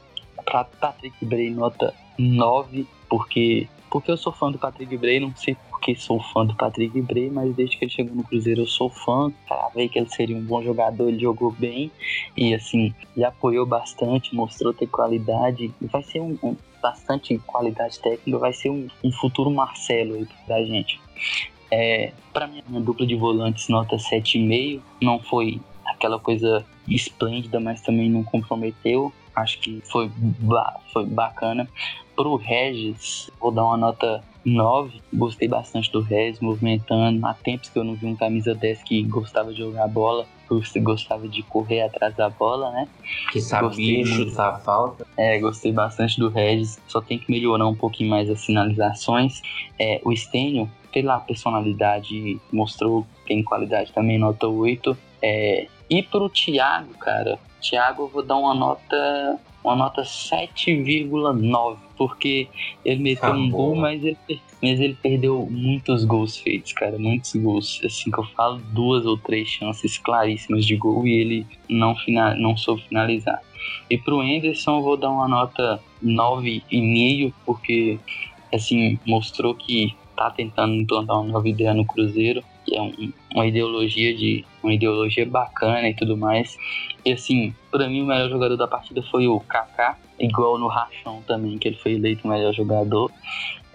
[0.46, 5.58] pra Patrick Bray, nota 9, porque, porque eu sou fã do Patrick Bray, não sei
[5.86, 8.90] porque sou fã do Patrick Bray, mas desde que ele chegou no Cruzeiro eu sou
[8.90, 9.32] fã,
[9.76, 11.92] ver que ele seria um bom jogador, ele jogou bem
[12.36, 18.40] e assim, ele apoiou bastante, mostrou ter qualidade, vai ser um, um bastante qualidade técnica,
[18.40, 21.00] vai ser um, um futuro Marcelo aí pra gente.
[21.70, 27.82] É, para mim, a dupla de volantes nota 7,5 não foi aquela coisa esplêndida, mas
[27.82, 29.14] também não comprometeu.
[29.36, 31.68] Acho que foi, ba foi bacana.
[32.16, 35.02] Pro Regis, vou dar uma nota 9.
[35.14, 37.26] Gostei bastante do Regis, movimentando.
[37.26, 40.26] Há tempos que eu não vi um camisa 10 que gostava de jogar bola,
[40.82, 42.88] gostava de correr atrás da bola, né?
[43.32, 45.06] Que sabia gostei chutar a falta.
[45.18, 46.80] É, gostei bastante do Regis.
[46.88, 49.42] Só tem que melhorar um pouquinho mais as finalizações.
[49.80, 54.96] É, o Stênio, pela personalidade, mostrou que tem qualidade também, nota 8.
[55.22, 62.48] É, e pro Thiago, cara, Thiago eu vou dar uma nota uma nota 7,9, porque
[62.84, 63.66] ele meteu ah, um boa.
[63.66, 64.18] gol, mas ele,
[64.62, 67.82] mas ele perdeu muitos gols feitos, cara, muitos gols.
[67.84, 72.38] Assim que eu falo, duas ou três chances claríssimas de gol e ele não, final,
[72.38, 73.42] não soube finalizar.
[73.90, 77.98] E pro Anderson eu vou dar uma nota 9,5, porque
[78.54, 83.46] assim, mostrou que tá tentando implantar uma nova ideia no Cruzeiro, que é um, uma
[83.46, 86.58] ideologia de uma ideologia bacana e tudo mais.
[87.06, 91.22] E assim, para mim o melhor jogador da partida foi o Kaká, igual no Rachão
[91.28, 93.12] também, que ele foi eleito o melhor jogador.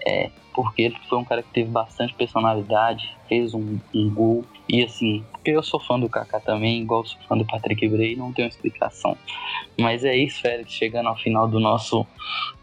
[0.05, 4.43] É, porque ele foi um cara que teve bastante personalidade, fez um, um gol.
[4.67, 8.33] E assim, eu sou fã do Kaká também, igual sou fã do Patrick Bray, não
[8.33, 9.17] tenho explicação.
[9.79, 12.05] Mas é isso, Félix, chegando ao final do nosso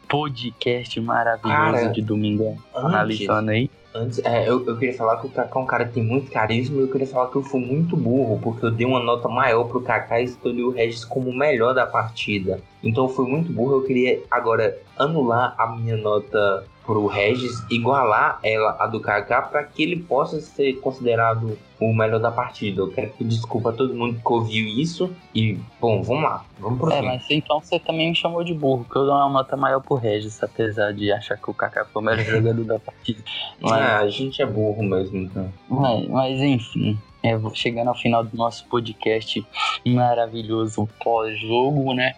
[0.09, 3.71] podcast maravilhoso cara, de domingo, analisando aí.
[3.95, 6.31] Antes, é, eu, eu queria falar que o Kaká é um cara que tem muito
[6.31, 9.29] carisma e eu queria falar que eu fui muito burro, porque eu dei uma nota
[9.29, 12.61] maior pro Kaká e escolhi o Regis como o melhor da partida.
[12.83, 18.75] Então fui muito burro, eu queria agora anular a minha nota pro Regis, igualar ela
[18.81, 22.81] a do Kaká para que ele possa ser considerado o melhor da partida.
[22.81, 26.79] Eu quero pedir desculpa a todo mundo que ouviu isso e, bom, vamos lá, vamos
[26.79, 29.55] pro É, mas então você também me chamou de burro, porque eu dou uma nota
[29.55, 33.23] maior pro Regis, apesar de achar que o Kaká foi o melhor jogador da partida.
[33.61, 33.73] Mas...
[33.73, 35.53] Ah, a gente é burro mesmo, então.
[35.69, 39.45] Mas, mas enfim, é, chegando ao final do nosso podcast
[39.85, 42.15] maravilhoso pós-jogo, né?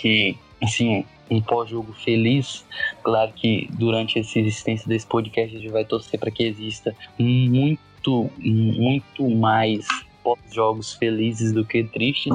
[0.00, 2.64] Que, assim, um pós-jogo feliz.
[3.02, 8.30] Claro que durante essa existência desse podcast a gente vai torcer para que exista muito,
[8.38, 9.86] muito mais
[10.22, 12.32] pós-jogos felizes do que tristes,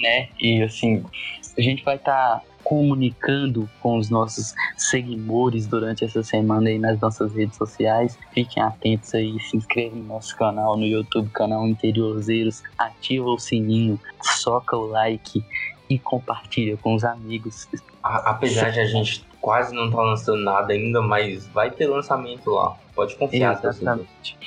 [0.00, 0.28] né?
[0.40, 1.04] E assim,
[1.58, 7.00] a gente vai estar tá comunicando com os nossos seguidores durante essa semana aí nas
[7.00, 8.18] nossas redes sociais.
[8.32, 13.98] Fiquem atentos aí, se inscrevam no nosso canal no YouTube, canal Interiorzeiros, ativa o sininho,
[14.22, 15.42] soca o like
[15.90, 17.68] e compartilha com os amigos.
[18.02, 21.88] A, apesar de a gente quase não estar tá lançando nada ainda, mas vai ter
[21.88, 22.76] lançamento lá.
[22.94, 23.58] Pode confiar.
[23.58, 24.38] Exatamente.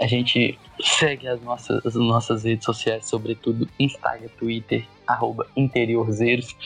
[0.00, 6.56] A gente segue as nossas, as nossas redes sociais, sobretudo Instagram, Twitter, arroba interiorzeiros.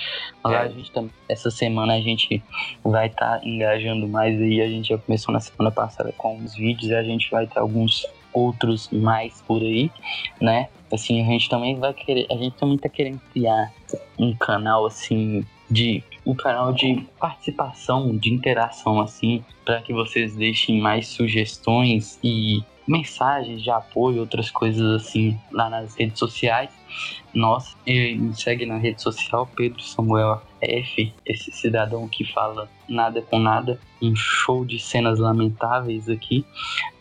[0.44, 0.66] Lá é.
[0.66, 2.42] a gente também, essa semana a gente
[2.84, 4.60] vai estar tá engajando mais aí.
[4.60, 7.58] A gente já começou na semana passada com os vídeos e a gente vai ter
[7.58, 8.06] alguns
[8.36, 9.90] outros mais por aí,
[10.40, 10.68] né?
[10.92, 13.72] Assim, a gente também vai querer, a gente também tá querendo criar
[14.18, 20.80] um canal assim de um canal de participação, de interação assim, para que vocês deixem
[20.80, 26.70] mais sugestões e mensagens de apoio, outras coisas assim lá nas redes sociais.
[27.34, 33.20] Nossa, e me segue na rede social Pedro Samuel F, esse cidadão que fala nada
[33.22, 36.44] com nada, um show de cenas lamentáveis aqui.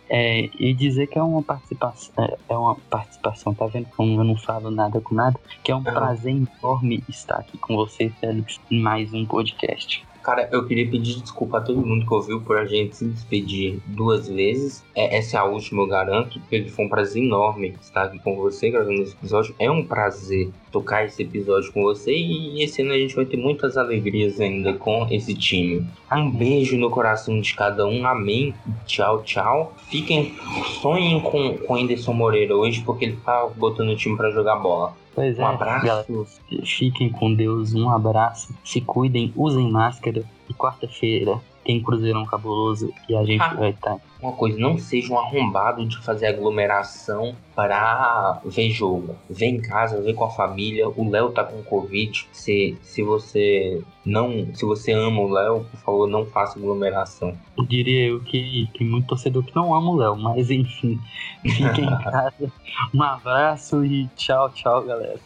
[0.09, 4.23] É, e dizer que é uma participação, é, é uma participação, tá vendo como eu
[4.23, 5.39] não falo nada com nada?
[5.63, 10.05] Que é um prazer enorme estar aqui com você, Félix, em mais um podcast.
[10.25, 13.79] Cara, eu queria pedir desculpa a todo mundo que ouviu por a gente se despedir
[13.85, 14.83] duas vezes.
[14.95, 18.35] É, essa é a última, eu garanto, porque foi um prazer enorme estar aqui com
[18.35, 19.53] você gravando esse episódio.
[19.59, 23.37] É um prazer tocar esse episódio com você e esse ano a gente vai ter
[23.37, 25.87] muitas alegrias ainda com esse time.
[26.11, 28.53] Um beijo no coração de cada um, amém.
[28.85, 29.73] Tchau, tchau.
[29.89, 30.35] Fiquem,
[30.81, 34.93] sonhem com, com Anderson Moreira hoje, porque ele tá botando o time para jogar bola.
[35.13, 35.85] Pois um é, abraço.
[35.85, 36.25] Galera,
[36.65, 43.15] fiquem com Deus, um abraço, se cuidem, usem máscara e quarta-feira tem Cruzeirão cabuloso e
[43.15, 43.53] a gente Ah.
[43.55, 43.97] vai estar.
[44.21, 49.15] Uma coisa, não seja um arrombado de fazer aglomeração para ver jogo.
[49.29, 50.87] Vem em casa, vem com a família.
[50.87, 52.27] O Léo tá com Covid.
[52.31, 54.47] Se, se você não.
[54.53, 57.35] Se você ama o Léo, por favor, não faça aglomeração.
[57.57, 60.99] Eu diria eu que tem muito torcedor que não ama o Léo, mas enfim,
[61.41, 62.51] fiquem em casa.
[62.93, 65.19] Um abraço e tchau, tchau, galera.